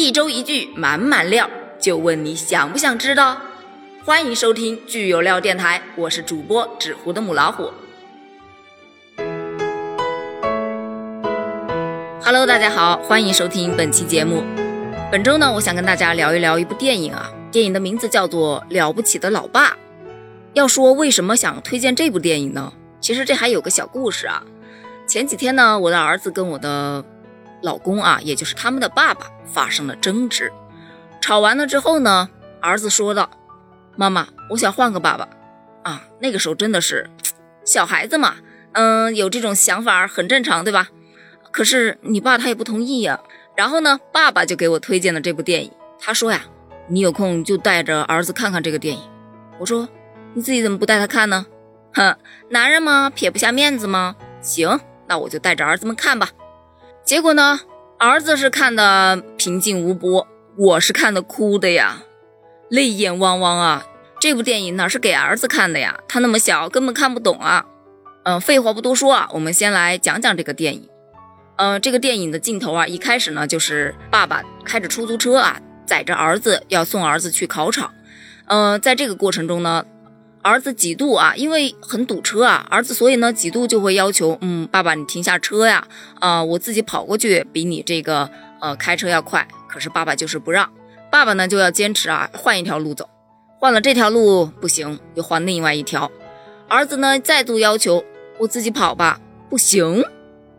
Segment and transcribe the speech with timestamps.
[0.00, 1.50] 一周一句满满料，
[1.80, 3.36] 就问你想不想知道？
[4.04, 7.72] 欢迎收听剧有料电台，我是主播纸糊的母老虎。
[12.22, 14.44] Hello，大家好，欢迎收听本期节目。
[15.10, 19.70] 本周呢，我想跟大家聊一聊一部电影啊，电影的名字叫做《了不起的老爸》。
[20.52, 22.72] 要说为什么想推荐这部电影呢？
[23.00, 24.44] 其实这还有个小故事啊。
[25.08, 27.04] 前几天呢，我的儿子跟我的
[27.62, 30.52] 老公啊，也就是他们的爸爸发生了争执。
[31.20, 32.28] 吵完了之后呢，
[32.60, 33.30] 儿子说道
[33.96, 35.28] ：“妈妈，我想换个爸爸。”
[35.82, 37.08] 啊，那个时候真的是
[37.64, 38.36] 小孩子嘛，
[38.72, 40.88] 嗯，有这种想法很正常，对吧？
[41.50, 43.20] 可是你爸他也不同意呀。
[43.56, 45.72] 然后呢，爸爸就给我推荐了这部电影。
[45.98, 46.42] 他说呀
[46.86, 49.02] ：“你有空就带着儿子看看这个电影。”
[49.58, 49.88] 我说
[50.34, 51.46] ：“你自己怎么不带他看呢？”
[51.94, 52.16] 哼，
[52.50, 54.14] 男人嘛，撇不下面子吗？
[54.40, 54.78] 行。
[55.06, 56.28] 那我就带着儿子们看吧。
[57.02, 57.60] 结果呢，
[57.98, 60.24] 儿子是看的平静无波，
[60.56, 62.04] 我是看的哭的呀，
[62.70, 63.84] 泪眼汪汪啊！
[64.20, 65.98] 这部电影哪是给儿子看的呀？
[66.06, 67.66] 他那么小，根本看不懂啊。
[68.22, 70.88] 嗯，废话不多说啊，我们先来讲讲这个电影。
[71.56, 77.92] 嗯，这个电影的镜头啊，一开始呢就是爸爸开着出租车啊，载着儿子要送儿子去考场。
[78.46, 79.84] 嗯，在这个过程中呢。
[80.48, 81.34] 儿子几度啊？
[81.36, 85.86] 因为很堵车啊，儿子所以呢几度就会要求，嗯，爸爸你停下车呀，
[86.20, 88.30] 啊，我自己跑过去比你这个
[88.62, 89.46] 呃开车要快。
[89.68, 90.72] 可是爸爸就是不让，
[91.12, 93.06] 爸爸呢就要坚持啊，换一条路走，
[93.58, 96.10] 换了这条路不行，又换另外一条。
[96.66, 98.02] 儿子呢再度要求
[98.38, 100.02] 我自己跑吧，不行，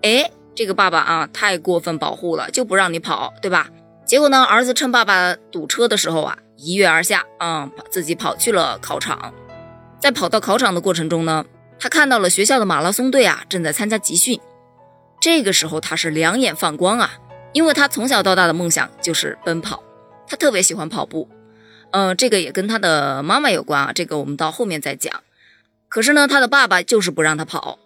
[0.04, 3.70] 哎，这个爸爸啊太过分保护了，就不让你跑，对吧？
[4.06, 9.34] 结果呢，儿子趁爸爸堵车的时候啊，一跃而下，嗯，自己跑去了考场。
[10.00, 11.46] 在跑到考场的过程中呢，
[11.80, 14.40] 他看到了学校的马拉松队啊正在参加集训。
[15.22, 17.12] 这个时候他是两眼放光啊，
[17.52, 19.84] 因为他从小到大的梦想就是奔跑，
[20.28, 21.28] 他特别喜欢跑步。
[21.92, 25.14] 嗯，这个也跟他的妈妈有关啊，这个我们到后面再讲。
[25.90, 27.80] 可是呢，他的爸爸就是不让他跑。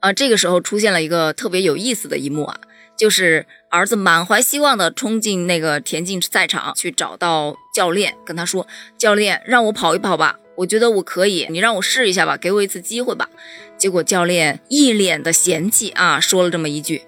[0.00, 2.58] 啊，这个时候出现了一个特别有意思的一幕啊，
[2.96, 8.66] 就是儿子满怀希望的冲进那个田径赛场去找到教练，跟他说
[8.98, 13.28] ：“教练，让我跑一跑吧。”我觉得我可以，你让我试一下吧，给我一次机会吧。
[13.76, 17.02] 结果教练一脸的嫌弃啊，说了这么一句：“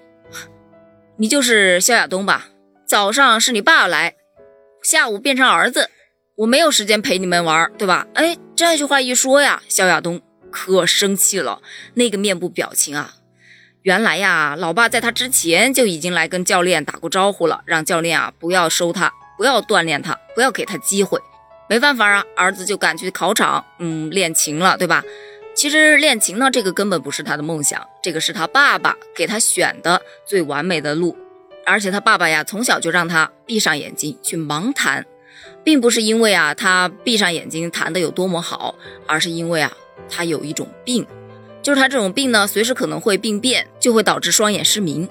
[1.17, 2.47] 你就是肖亚东吧？
[2.87, 4.15] 早上是你爸来，
[4.81, 5.89] 下午变成儿子，
[6.35, 11.61] 我没有时间陪你们玩，对吧？”哎，这句话一说呀，肖亚东可生气了，
[11.95, 13.15] 那个面部表情啊，
[13.81, 21.19] 原来呀，老爸在他之前就已经来跟教练打过招呼了，让教练啊不要收他，不要锻炼他，不要给他机会。
[21.71, 25.01] 没办法啊，儿子就赶去考场，嗯，练琴了，对吧？
[25.55, 31.17] 其实练琴呢，这个根本不是他的梦想，这个是他爸爸给他选的最完美的路。
[31.65, 35.05] 而且他爸爸呀，从小就让他闭上眼睛去盲弹，
[35.63, 38.75] 并不是因为啊他闭上眼睛弹的有多么好，
[39.07, 39.71] 而是因为啊
[40.09, 41.07] 他有一种病，
[41.61, 45.07] 就是他这种病呢，随时可能会病变，就会导致双眼失明。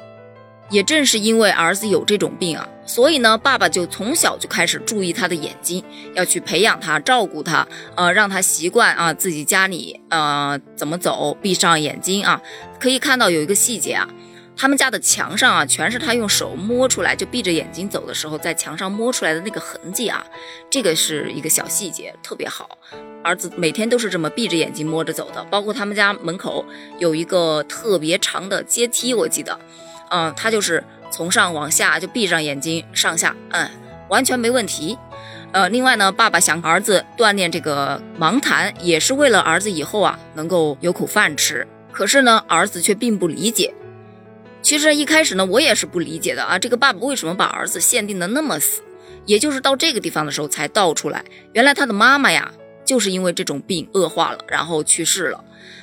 [0.70, 7.66] 也正是因为儿子有这种病啊，所以呢，爸爸就从小就开始注意他的眼睛，要去培养他，照顾他，
[7.96, 12.40] 呃，让他习惯啊，自己家里呃怎么走，闭上眼睛啊。
[12.78, 14.08] 可以看到有一个细节啊，
[14.56, 20.24] 他们家的墙上啊，全是他用手摸出来，就闭着眼睛走的时候，在墙上摸出来的那个痕迹啊，
[20.70, 22.78] 这个是一个小细节，特别好。
[23.22, 26.64] 儿子每天都是这么闭着眼睛摸着走的，包括他们家门口
[26.98, 29.58] 有一个特别长的阶梯，我记得。
[30.10, 33.68] 嗯，他就是从上往下就闭上眼睛上下，嗯，
[34.08, 34.98] 完全没问题。
[35.52, 41.66] 呃，另外呢，爸爸想儿子锻炼这个盲弹，也是为了儿子以后啊能够有口饭吃。
[41.90, 43.74] 可是呢，儿子却并不理解。
[44.62, 48.82] 其实一开始呢，我也是不理解的啊，这个爸爸为什么把儿子限定的那么死？
[49.26, 52.52] 也就是到这个地方的时候才道出来，原来他的妈妈呀，
[52.84, 55.42] 就是因为这种病恶化了，然后去世了。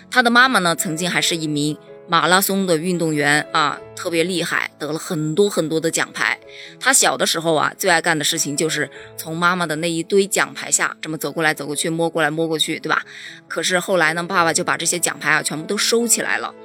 [0.09, 1.77] 他的妈妈呢，曾经还是一名。
[2.09, 6.39] 马拉松的运动员啊，特别厉害，得了很多很多的奖牌。
[6.79, 13.03] 他小的时候啊，最爱干的事情就是从妈妈的那一堆奖牌下这么走过来走过去，摸过来摸过去，对吧？
[13.49, 16.55] 可是后来呢，爸爸就把这些奖牌啊全部都收起来了。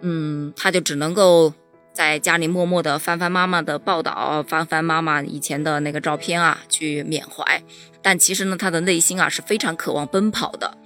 [0.00, 1.52] 嗯，他就只能够
[1.92, 7.62] 在家里默默地翻翻妈妈的报道，翻翻妈妈以前的那个照片啊，去缅怀。
[8.00, 10.76] 但其实呢，他的内心啊是非常渴望奔跑的。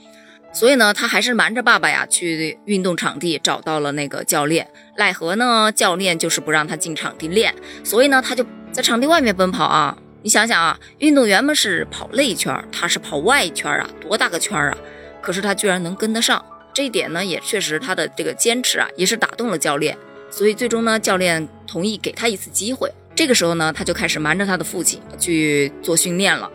[0.53, 4.67] 所以呢，他还是瞒着爸爸呀，去运动场地找到了那个教练。
[4.97, 7.55] 奈何呢，教练就是不让他进场地练，
[7.85, 9.97] 所以呢，他就在场地外面奔跑啊。
[10.23, 14.77] 你想想啊，运动员们是跑内圈，他是跑外圈啊，多大个圈啊！
[15.21, 19.97] 可是他居然能跟得上，这一点呢，也确实他的这个坚持啊，也是打动了教练。
[20.29, 22.93] 所以最终呢，教练同意给他一次机会。
[23.15, 26.51] 这个时候呢，他就开始瞒着他的父亲去做训练了。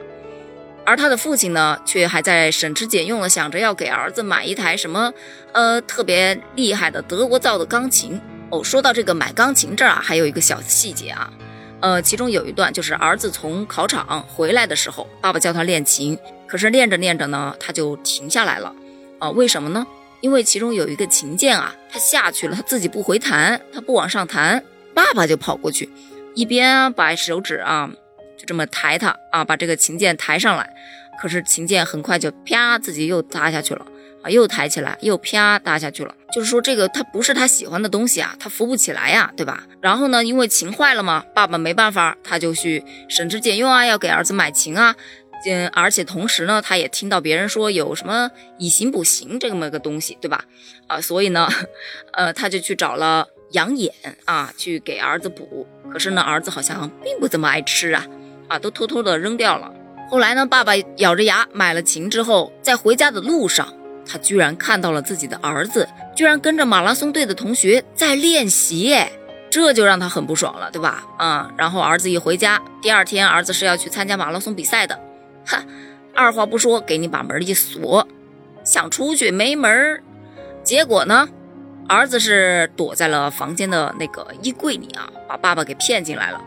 [0.85, 5.13] 而他的父亲呢，却还在省吃俭用的想着要给儿子买一台什么，
[5.53, 8.19] 呃，特别厉害的德国造的钢琴。
[8.49, 11.31] 哦，说到这个买钢琴这儿啊，还有一个小细节啊，
[11.79, 18.75] 呃，其中有一段就是儿子从考场回来的时候，爸爸叫他练琴，可是练着练着呢，他就停下来了。
[19.19, 19.87] 啊，为什么呢？
[20.21, 24.63] 因为其中有一个琴键啊，他下去了，他自己不回弹，他不往上弹，
[24.93, 25.89] 爸爸就跑过去，
[26.35, 27.89] 一边把手指啊。
[28.45, 30.69] 这么抬它啊，把这个琴键抬上来，
[31.19, 33.85] 可是琴键很快就啪，自己又搭下去了
[34.23, 36.13] 啊，又抬起来，又啪搭下去了。
[36.33, 39.63] 就是说这个它不是他喜欢的东西啊，他扶不起来呀，对吧？
[39.81, 44.95] 然后呢，因为琴坏了嘛，爸爸没办法，他就去省吃俭用啊，要给儿子买琴啊。
[45.45, 50.45] 嗯，而且同时呢，他也听到别人说有什么以形补形这么个东西，对吧？
[50.87, 51.49] 啊，所以呢，
[52.13, 53.93] 呃，他就去找了养眼
[54.23, 55.67] 啊，去给儿子补。
[55.91, 58.07] 可是呢，儿子好像并不怎么爱吃啊。
[58.47, 59.71] 啊，都偷偷的扔掉了。
[60.09, 63.73] 后来呢，爸爸咬着牙买了琴之后，在回家的路上，
[64.05, 68.95] 他居然看到了自己的儿子，居然跟着马拉松队的同学在练习，
[69.49, 71.03] 这就让他很不爽了，对吧？
[71.17, 74.99] 啊，然后儿子一回家，第二天儿子是要去参加马拉松比赛的，
[75.45, 75.63] 哈，
[76.13, 78.07] 二话不说给你把门一锁，
[78.63, 80.03] 想出去没门儿。
[80.63, 81.27] 结果呢，
[81.87, 86.41] 儿子是躲在了房间的那个衣柜里啊，把爸爸给骗进来了。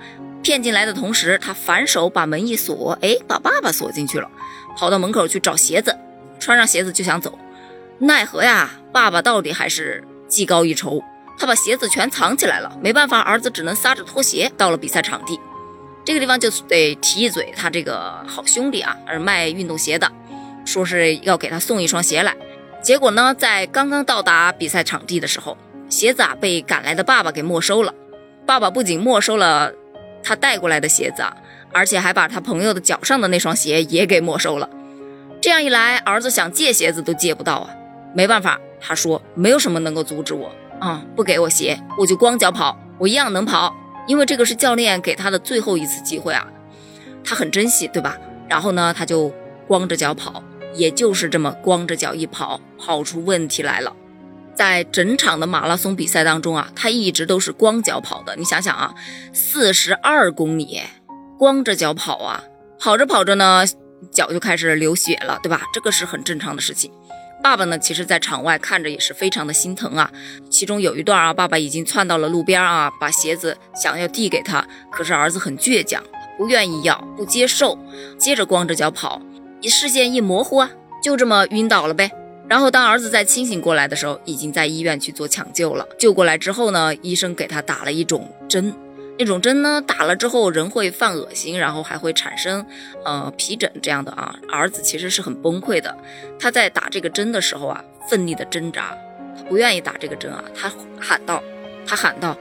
[0.47, 4.31] 骗进来的同时，他反手把门一锁，哎，把爸爸锁进去了。
[4.77, 5.99] 跑到门口去找鞋子，
[6.39, 7.37] 穿上鞋子就想走，
[7.99, 11.03] 奈何呀，爸爸到底还是技高一筹，
[11.37, 12.79] 他把鞋子全藏起来了。
[12.81, 15.37] 没办法，儿子只能撒着拖鞋到了比赛场地。
[16.05, 20.09] 这个地方就得提一嘴，他这个好兄弟啊，是卖运动鞋的，
[20.65, 22.33] 说是要给他送一双鞋来。
[22.81, 25.59] 结果呢，在刚刚到达比赛场地的时候，
[25.89, 27.93] 鞋子啊被赶来的爸爸给没收了。
[28.47, 29.73] 爸爸不仅没收了。
[30.23, 31.37] 他带过来的鞋子啊，
[31.73, 34.69] 而且还把他朋友的脚上的那双鞋也给没收了。
[35.41, 37.71] 这样一来，儿子想借鞋子都借不到啊！
[38.15, 41.05] 没办法，他说没有什么能够阻止我啊！
[41.15, 43.75] 不给我鞋，我就光脚跑，我一样能跑，
[44.07, 46.47] 因为这个是教练给他的最后一次机会啊，
[47.23, 48.17] 他很珍惜，对吧？
[48.49, 49.33] 然后呢，他就
[49.69, 50.43] 光着脚跑，
[50.75, 53.93] 也就是这么光着脚一跑，跑出问题来了。
[54.57, 58.35] 在整场的马拉松比赛当中啊，他一直都是光脚跑的。
[58.37, 58.95] 你想想啊，
[59.33, 60.81] 四十二公里，
[61.39, 62.43] 光着脚跑啊，
[62.79, 63.65] 跑着跑着呢，
[64.11, 65.63] 脚就开始流血了，对吧？
[65.75, 66.91] 这个是很正常的事情。
[67.43, 70.11] 爸爸呢，其实在场外看着也是非常的心疼啊。
[70.51, 76.03] 其中有一段啊，爸爸已经窜到了路边啊，把鞋子想要递给他，可是儿子很倔强，
[76.39, 77.79] 不愿意要，不接受，
[78.19, 79.21] 接着光着脚跑，
[79.61, 80.71] 一视线一模糊啊，
[81.03, 82.11] 就这么晕倒了呗。
[82.49, 85.87] 然后，当儿子在清醒过来的时候，已经在医院去做抢救了。
[85.99, 88.73] 救过来之后呢，医生给他打了一种针，
[89.19, 92.65] 那种针呢，打了之后人会犯恶心，然后还会产生
[93.05, 94.37] 呃皮疹这样的啊。
[94.49, 95.97] 儿子其实是很崩溃的，
[96.39, 98.97] 他在打这个针的时候啊，奋力的挣扎，
[99.37, 100.71] 他不愿意打这个针啊，他
[101.01, 101.43] 喊道，
[101.85, 102.37] 他喊道，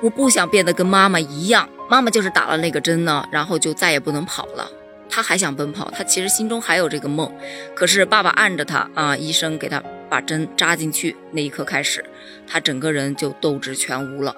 [0.00, 4.70] 我不想变得跟妈妈一样，妈妈就是打了那个针呢，然后就再也不能跑了。
[5.10, 7.32] 他还想奔跑，他其实心中还有这个梦，
[7.74, 12.04] 可是爸爸按着他啊，医生给他把针扎进去那一刻开始，
[12.46, 14.36] 他整个人就斗志全无了。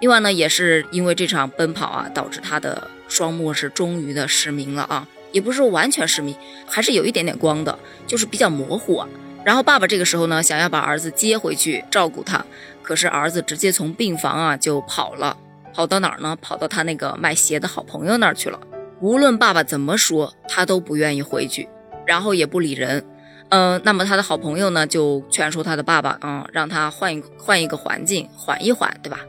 [0.00, 9.08] 另外呢，也是因为这场奔跑啊，导致他的双目是终于的失明了啊，也不是完全失明，还是有一点点光的，就是比较模糊啊。
[9.44, 12.44] 然后爸爸这个时候呢，想要把儿子接回去照顾他，
[12.82, 15.36] 可是儿子直接从病房啊就跑了，
[15.72, 16.36] 跑到哪儿呢？
[16.42, 18.58] 跑到他那个卖鞋的好朋友那儿去了。
[19.00, 21.68] 无论爸爸怎么说，他都不愿意回去，
[22.06, 23.04] 然后也不理人。
[23.50, 29.20] 嗯，那么他的好朋友呢，就劝说他的爸爸啊，让他换一换一个环境，缓一缓，对吧？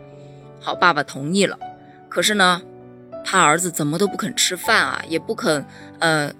[0.61, 1.59] 好，爸爸同意了。
[2.09, 2.61] 可是呢，
[3.25, 5.65] 他儿子怎么都不肯吃饭啊，也不肯，
[5.99, 6.33] 嗯，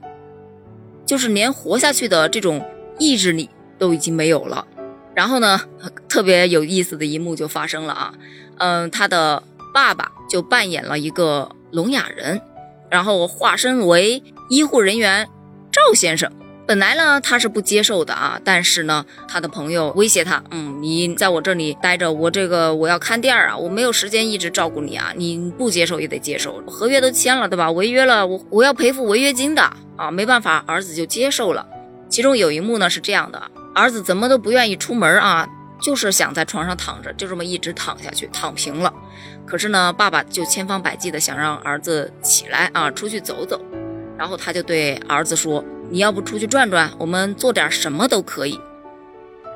[1.06, 2.66] 就是连活下去的这种
[2.98, 4.66] 意志力都已经没有了。
[5.14, 5.62] 然后呢，
[6.08, 8.14] 特别有意思的一幕就发生了啊，
[8.58, 12.42] 嗯，他的爸爸就扮演了一个聋哑人。
[12.90, 15.28] 然后化身为医护人员
[15.72, 16.32] 赵先生，
[16.68, 27.70] 本来呢他是不接受的啊，但是呢他的朋友威胁他，嗯，你在我这里待着，我这个我要看店儿啊，我没有时间一直照顾你啊，你不接受也得接受，合约都签了对吧？
[27.72, 29.62] 违约了，我我要赔付违约金的
[29.96, 31.68] 啊，没办法，儿子就接受了。
[32.08, 33.42] 其中有一幕呢是这样的，
[33.74, 35.48] 儿子怎么都不愿意出门啊。
[35.86, 38.92] 就是想在床上躺着，就这么一直躺下去，躺平了。
[39.46, 43.62] 可是呢，爸爸就千方百计的想让儿子起来啊，出去走走。
[44.18, 48.60] 然后他就对儿子说：“你要不出去转转，我们做点什么都可以。”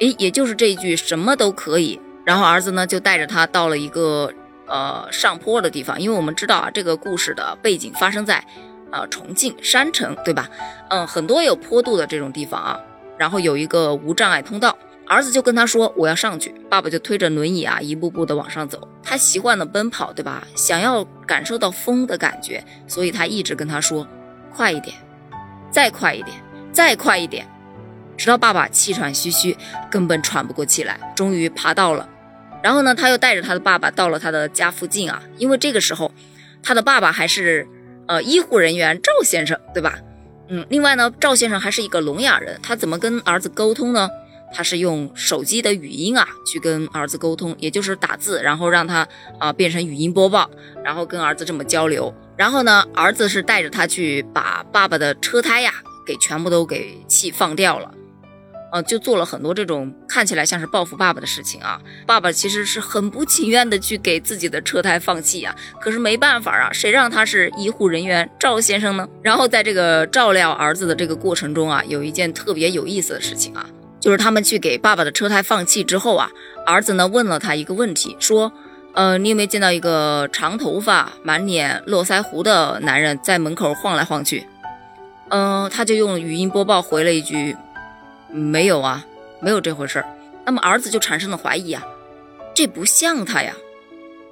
[0.02, 2.00] 诶，也就是这一句“什么都可以”。
[2.24, 4.32] 然后儿子呢就带着他到了一个
[4.68, 8.46] 呃上坡的地方，因为我们知道啊，这个故事的背景发生在
[8.92, 10.48] 呃重庆山城，对吧？
[10.92, 12.80] 嗯，很多有坡度的这种地方啊，
[13.18, 14.78] 然后有一个无障碍通道。
[15.10, 18.88] 儿子就跟他说：“我要上去。”爸爸就推着轮椅啊，一步步的往上走。
[19.02, 20.48] 他习惯了奔跑，对吧？
[20.56, 24.08] 想要感受到风的感觉，所以他一直跟他说
[24.54, 24.96] ：“快一点，
[25.72, 26.38] 再快一点，
[26.72, 27.48] 再快一点。”
[28.16, 29.58] 直到爸爸气喘吁吁，
[29.90, 32.08] 根本喘不过气来，终于爬到了。
[32.62, 36.12] 然后呢，他又带着他的爸爸到了他的家附近啊，因为这个时候
[36.62, 37.68] 他的爸爸还是
[38.06, 39.98] 呃医护人员赵先生，对吧？
[40.50, 44.08] 嗯，另外呢，赵先生还是一个聋哑人，他怎么跟儿子沟通呢？
[44.54, 49.08] 他是用手机的语音啊，去跟儿子沟通，也就是打字，然后让他
[49.40, 50.50] 啊变成语音播报，
[50.84, 52.14] 然后跟儿子这么交流。
[52.36, 55.74] 然后呢，儿子是带着他去把爸爸的车胎呀
[56.06, 57.92] 给全部都给气放掉了，
[58.72, 61.80] 啊，就做了很多这种看起来像是报复爸爸的事情啊。
[62.08, 69.08] 爸爸其实是很不情愿的去给自己的车胎放气啊，可是没办法啊，谁让他是医护人员赵先生呢？
[69.22, 73.70] 然后在这个照料儿子的这个过程中啊，有一件特别有意思的事情啊。
[74.00, 76.30] 就是他们去给爸爸的车胎放气之后啊，
[76.66, 78.52] 儿子呢问了他一个问题，说，
[78.94, 84.48] 呃，你有没有见到一个长头发、满脸络腮胡的男人在门口晃来晃去？
[85.30, 87.56] 嗯，他就用语音播报回了一句，
[88.30, 89.06] 没有啊，
[89.42, 90.06] 没有这回事儿。
[90.46, 91.86] 那么儿子就产生了怀疑啊，
[92.56, 93.54] 这不像他呀。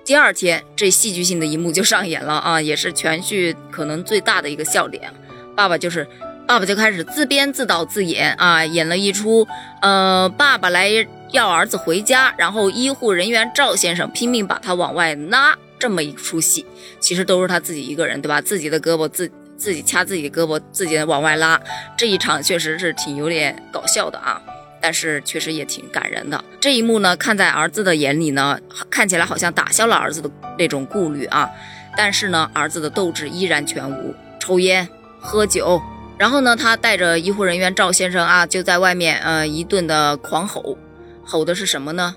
[0.05, 5.13] 第二天，这戏剧性的一幕就上演了啊，也是全剧可能最大的一个笑点，
[5.55, 6.07] 爸爸就是。
[6.47, 9.45] 爸爸就开始自编自导自演啊，演了一出，
[9.81, 10.89] 呃，爸爸来
[11.31, 16.65] 要儿子回家，然后医护人员赵先生拼命把他往外拉，这么一出戏，
[17.01, 18.39] 其实都是他自己一个人，对吧？
[18.39, 21.59] 自己的胳膊自自己掐自己胳膊，自己往外拉，
[21.97, 24.41] 这一场确实是挺有点搞笑的啊，
[24.81, 26.41] 但是确实也挺感人的。
[26.61, 28.57] 这一幕呢，看在儿子的眼里呢，
[28.89, 31.49] 看起来好像打消了儿子的那种顾虑啊，
[31.97, 34.87] 但是呢，儿子的斗志依然全无，抽烟
[35.19, 35.81] 喝酒。
[36.17, 40.77] 然后呢，他带着医护人员赵先生啊，就在外面呃一顿的狂吼，
[41.23, 42.15] 吼的是什么呢？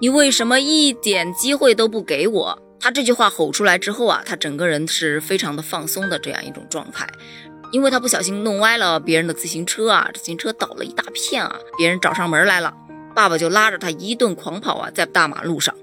[0.00, 2.58] 你为什么一点机会都不给我？
[2.80, 7.06] 他这句话吼出来之后啊，他整个人是非常的放松的这样一种状态，
[7.72, 12.74] 因为他不小心弄歪了别人的自行车啊，自行车倒了一大片啊，别人找上门来了，
[13.14, 15.74] 爸爸就拉着他一顿狂跑啊，在大马路上，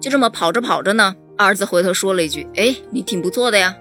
[0.00, 3.74] 就这么跑着跑着呢，儿子回头说了一句：“哎，你挺不错的呀。”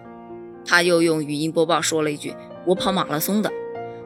[0.66, 2.36] 他又用语音播报说了一句。
[2.68, 3.50] 我跑马拉松的，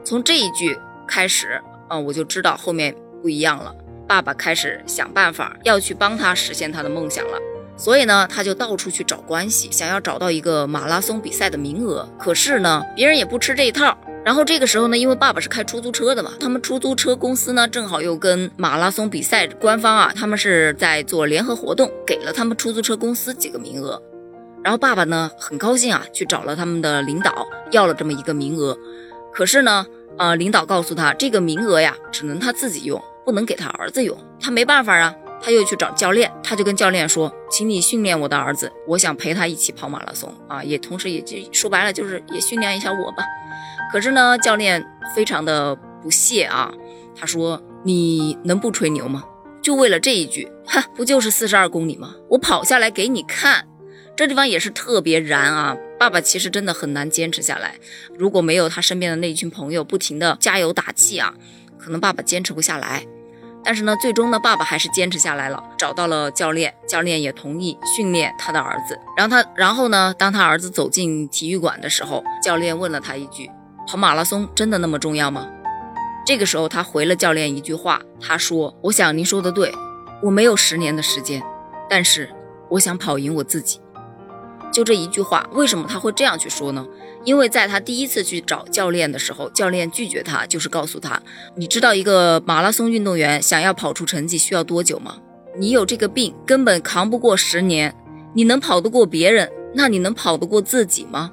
[0.04, 3.74] 从这一句开始，啊，我就知道后面不一样了。
[4.06, 7.38] 爸爸开始想办法要去帮他实现他的梦想了，
[7.76, 12.08] 所以呢，他就到处去找关系，想要找到一个马拉松比赛的名额。
[12.16, 13.98] 可是呢，别人也不吃这一套。
[14.24, 24.00] 然后这个时候呢，因为爸爸是开出租车的嘛，他们出租车公司呢，正好又跟马拉松比赛官方啊，他们是在做联合活动，给了他们出租车公司几个名额。
[24.62, 28.76] 然后爸爸呢很高兴啊，去找了他们的领导要了这么一个名额。
[29.32, 29.86] 可是呢，
[30.18, 34.16] 呃，领导告诉他这个名额呀，只能他自己用，不能给他儿子用。
[34.38, 43.24] 他没办法啊，他又去找教练，他就跟教练说：“请你训练我的儿子，我想陪他一起跑马拉松啊，也同时也就说白了就是也训练一下我吧。”
[43.90, 46.70] 可是呢，教练非常的不屑啊，
[47.18, 49.24] 他说：“你能不吹牛吗？
[49.62, 52.14] 就为了这一句，哈，不就是四十二公里吗？
[52.28, 53.66] 我跑下来给你看。”
[54.14, 55.76] 这地方也是特别燃啊！
[55.98, 57.76] 爸爸其实真的很难坚持下来，
[58.18, 61.32] 如果没有他身边的那群朋友不停的加油打气啊，
[61.78, 63.06] 可能爸爸坚持不下来。
[63.64, 68.98] 但是呢，最终呢，爸爸还是坚持下来了，找到了教练，教练也同意训练他的儿子。
[69.16, 73.48] 然后他，然后呢，当他儿子走进体育馆的时候，教练问了他一句
[73.86, 75.48] ：“跑马拉松真的那么重要吗？”
[76.26, 79.72] 这个时候，他回了教练一句话，他说：“我想您说的对，
[80.22, 81.40] 我没有十年的时间，
[81.88, 82.28] 但是
[82.68, 83.80] 我想跑赢我自己。”
[84.72, 86.86] 就这一句话，为什么他会这样去说呢？
[87.24, 91.22] 因为在他第一次去找教练的时候，教练拒绝他，就是告诉他
[91.54, 95.18] ：“你知道一个马拉松运动员想要跑出成绩需要多久吗？
[95.56, 97.94] 你有这个病，根本扛不过十年。
[98.34, 101.30] 你能跑得过别人，那你能跑得过自己吗？”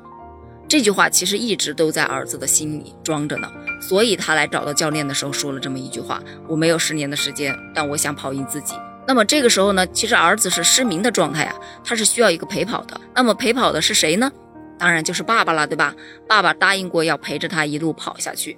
[0.67, 3.47] 这句话其实一直都在儿子的心里装着呢，
[3.81, 8.75] 所以他来找到教练的时候说了这么一句话：“我没有十年的时间，但我想跑赢自己。”
[9.09, 13.01] 那么这个时候呢，其实儿子是失明的状态啊，他是需要一个陪跑的。
[13.15, 14.31] 那么陪跑的是谁呢？
[14.77, 15.95] 当然就是爸爸了，对吧？
[16.27, 18.55] 爸爸答应过要陪着他一路跑下去。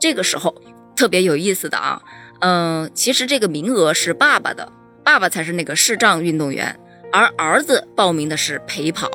[0.00, 0.54] 这个时候
[0.96, 2.00] 特别有意思的啊，
[2.38, 4.72] 嗯，其实这个名额是爸爸的，
[5.04, 6.74] 爸爸才是那个视障运动员，
[7.12, 9.06] 而儿子报名的是陪跑。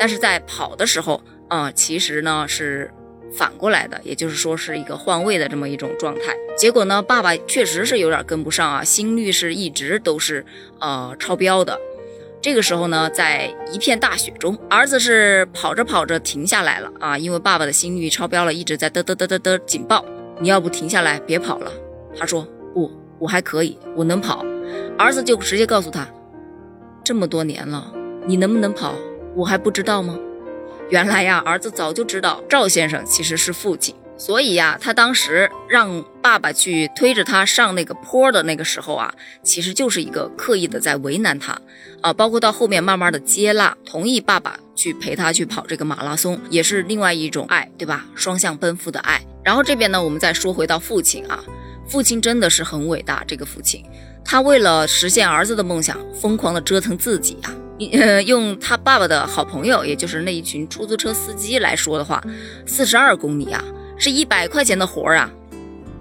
[0.00, 2.90] 但是在跑的时候，啊，其实呢是。
[3.32, 6.34] 反过来的，也就是说是一个换位的这么一种状态。
[6.56, 10.44] 结果呢，爸爸确实是有点跟不上啊，心率是一直都是
[10.80, 11.78] 呃超标的。
[12.40, 20.04] 这个时候呢，在一片大雪中，儿子是跑着跑着停下来了啊，因为爸爸的心率超标了，一直在嘚嘚嘚嘚嘚警报。
[20.40, 21.72] 你要不停下来，别跑了。
[22.16, 24.44] 他说不，我还可以，我能跑。
[24.96, 26.08] 儿子就直接告诉他，
[27.04, 27.92] 这么多年了，
[28.26, 28.94] 你能不能跑，
[29.34, 30.16] 我还不知道吗？
[30.90, 33.94] 原来呀，儿子早就知道赵先生其实是父亲。
[34.16, 39.14] 所以呀，他当时让爸爸去推着他上那个坡的那个时候啊，
[39.44, 41.56] 其实就是一个刻意的在为难他
[42.00, 42.12] 啊。
[42.12, 48.04] 包括到后面慢慢的接纳，同意爸爸去陪他去跑这个马拉松，也是另外一种爱，对吧？
[48.16, 49.20] 双向奔赴的爱。
[49.44, 51.44] 然后这边呢，我们再说回到父亲啊，
[51.86, 53.22] 父亲真的是很伟大。
[53.24, 53.84] 这个父亲，
[54.24, 57.54] 他为了实现儿子的梦想，疯狂的折腾自己啊。
[57.92, 62.22] 呃，用他爸爸的好朋友，也就是那一群出租车司机来说的话，
[62.66, 63.62] 四十二公里啊。
[64.00, 65.28] 是一百块钱的活儿啊，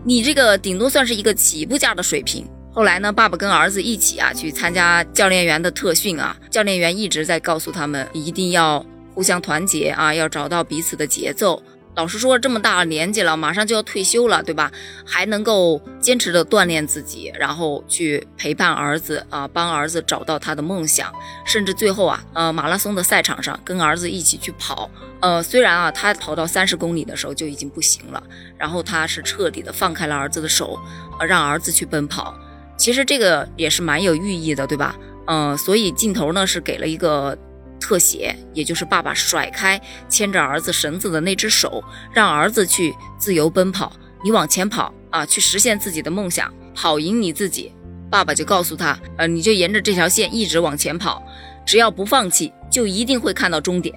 [0.04, 2.46] 你这个顶多算是一个起步价的水平。
[2.72, 11.60] 后来呢，爸爸跟儿子一起啊去参加教练员的特训啊，教练员一直在告诉他们一定要互相团结啊，要找到彼此的节奏。
[11.96, 14.72] 老实说，这么大年纪了，马上就要退休了，对吧？
[15.04, 21.12] 还能够坚持的锻炼自己，然后去陪伴儿子啊，帮儿子找到他的梦想，
[21.46, 24.90] 甚至最后啊，呃，马拉松的赛场上跟儿子一起去跑。
[25.20, 28.24] 呃，虽然啊，他跑到三十公里的时候就已经不行了，
[28.58, 30.80] 然后他是彻底的放开了儿子的手，
[31.20, 32.34] 呃，让儿子去奔跑。
[32.78, 34.96] 其实这个也是蛮有寓意的，对吧？
[35.26, 37.38] 嗯，所以镜头呢是给了一个。
[37.80, 43.94] 特写，也就是爸爸甩开牵着儿子绳子的那只手，让儿子去自由奔跑。
[44.24, 47.72] 你往前跑啊，去实现自己的梦想，跑赢你自己。
[48.10, 51.22] 爸爸就告诉他，呃，你就沿着这条线一直往前跑，
[51.66, 53.94] 只要不放弃，就一定会看到终点。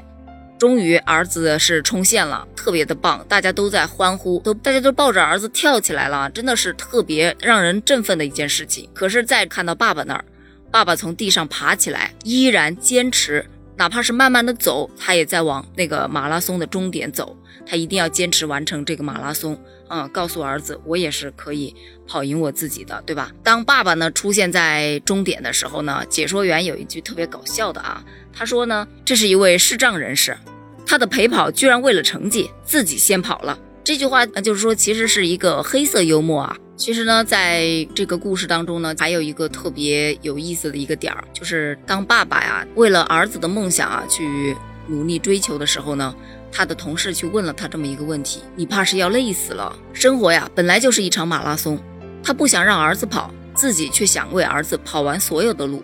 [0.59, 8.89] 终于，儿子是冲线了，特别的棒，大家都在欢呼，都大家都抱着儿子跳起来了，真的是特别让人振奋的一件事情。
[8.93, 10.25] 可是再看到爸爸那儿，
[10.71, 13.47] 爸爸从地上爬起来，依然坚持。
[13.81, 17.35] 哪怕是慢慢的走，他也在往那个马拉松的终点走。
[17.65, 21.75] 他一定要坚持完成这个马拉松，嗯，告诉儿子，我也是可以
[22.07, 23.33] 跑赢我自己的，对吧？
[23.43, 30.37] 当爸爸呢出现在终点的时候呢，解说员有一句特别搞笑的啊，他说呢，这是一位视障人士，
[30.85, 33.59] 他的陪跑居然为了成绩自己先跑了。
[33.83, 36.55] 这句话就是说，其实是一个黑色幽默啊。
[36.81, 46.15] 其实呢，在这个故事当中呢，还有一个特别有意思的一个点儿，就是当爸爸呀为了儿子的梦想啊去努力追求的时候呢，
[46.51, 49.77] 他的同事去问了他这么一个问题：你怕是要累死了？
[49.93, 51.79] 生活呀本来就是一场马拉松，
[52.25, 55.83] 他不想让儿子跑，自己却想为儿子跑完所有的路，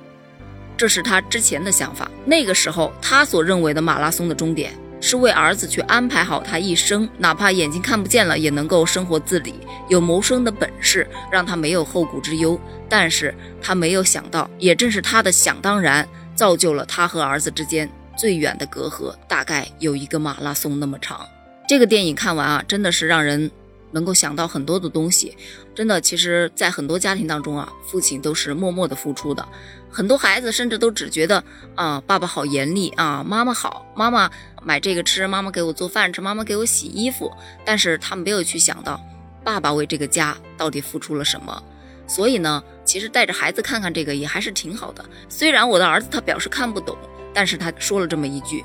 [0.79, 2.11] 这是他之前的想法。
[2.25, 4.73] 那个时候他所认为的马拉松的终点。
[5.01, 9.55] 是为儿子去安排好他一生，哪怕眼睛看不见了，也能够生活自理，
[9.89, 12.59] 有谋生的本事，让他没有后顾之忧。
[12.89, 21.27] 但是他没有想到，也正是他的想当然，造就了他和儿子之间最远的隔阂，大概有一个马拉松那么长。
[21.69, 23.51] 这个电影看完啊，真的是让人。
[23.93, 25.35] 能够想到很多的东西，
[25.75, 29.47] 真的，其实，在很多家庭当中啊，父亲都是默默的付出的。
[29.89, 31.43] 很多孩子甚至都只觉得
[31.77, 34.29] 啊，爸爸好严厉啊，妈妈好，妈妈
[34.67, 37.33] 买这个吃，妈妈给我做饭吃，妈妈给我洗衣服。
[37.65, 39.01] 但是他没有去想到，
[39.45, 41.63] 爸爸为这个家到底付出了什么。
[42.09, 45.05] 所以呢，其实带着孩子看看这个也还是挺好的。
[45.29, 46.99] 虽然我的儿子他表示看不懂，
[47.33, 48.65] 但是他说了这么一句：“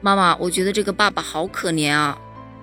[0.00, 2.16] 妈妈，我觉得这个爸爸好可怜啊。”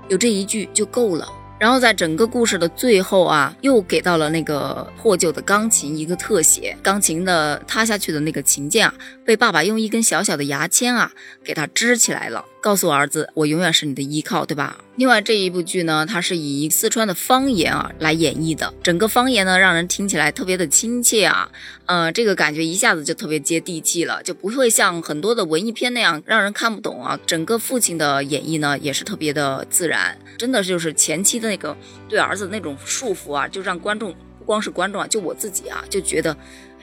[0.07, 1.27] 有这一句就够了。
[1.57, 11.11] 然后在整个故事的最后啊，又给到了那个破旧的钢琴一个特写，钢琴的塌下去的那个琴键啊，被爸爸用一根小小的牙签啊
[11.43, 12.43] 给它支起来了。
[12.61, 14.77] 告诉儿子，我永远是你的依靠，对吧？
[14.95, 21.49] 另外这一部剧呢，它是以四川的方言啊来演绎的，整个方言呢让人听起来特别的亲切啊，
[21.87, 27.19] 呃，这个感觉一下子就特别接地气了，就不会像很多的文艺片那样让人看不懂啊。
[27.25, 31.75] 整个父亲的演绎呢也是特别的自然，真的就是前期的那个
[32.07, 36.31] 对儿子那种束缚啊，就让观众不光是观众啊，就我自己啊就觉得，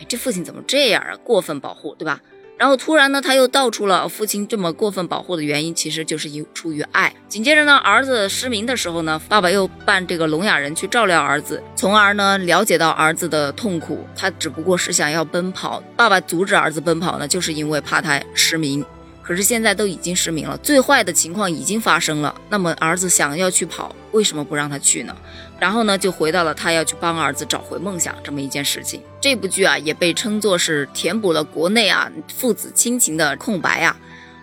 [0.01, 1.17] 哎，这父亲怎么这样啊？
[1.23, 2.21] 过分保护，对吧？
[2.59, 7.15] 然后突然呢，他又道出了父亲这么过分保护的原因，其实就是因出于爱。
[7.29, 14.05] 紧接着呢，儿子失明的时候呢，爸爸又扮这个聋哑人去照料儿子，从而呢了解到儿子的痛苦。
[14.17, 18.85] 他只不过是想要奔跑，爸爸阻止儿子奔跑呢，就是因为怕他失明。
[19.29, 22.35] 可是现在都已经失明了，最坏的情况已经发生了。
[22.49, 25.15] 那么儿子想要去跑，为什么不让他去呢？
[25.61, 29.03] 然后呢，就回到了他要去帮儿子找回梦想这么一件事情。
[29.21, 33.95] 这部剧啊，也被称作是填补了国内啊父子亲情的空白啊。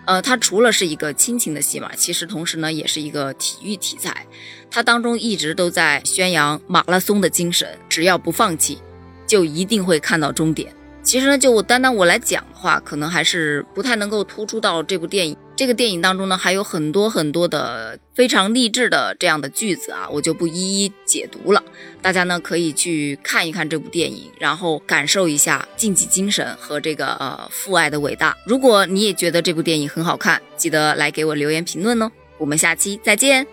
[0.04, 4.24] 呃，它除了是一个亲情的戏码，其实同时呢，也是一个体育题材。
[4.70, 8.78] 它当中一直都在宣扬马拉松的精神，只要不放弃，
[9.26, 10.72] 就一定会看到终点。
[11.06, 15.36] 其实呢，就我单单我来讲的话，可能还是不太能够突出到这部电影。
[15.54, 21.62] 这个电影当中呢，还有很多很多的非常励志的这样的句子啊，我就不一一解读了。
[22.02, 28.36] 大家呢可以去看一看这部电影，然后感受一下竞技精神和这个呃父爱的伟大。
[28.44, 32.10] 如果你也觉得这部电影很好看，记得来给我留言评论哦。
[32.36, 33.46] 我们下期再见。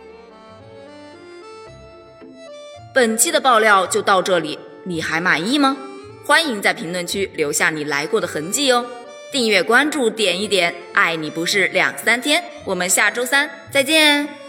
[2.96, 5.78] 本期的爆料就到这里，你还满意吗？
[6.26, 8.86] 欢迎在评论区留下你来过的痕迹哦。
[9.32, 12.44] 订阅关注点一点，爱你不是两三天。
[12.66, 14.43] 我们下周三再见。